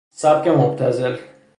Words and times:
سبک 0.11 0.47
مبتذل 0.47 1.17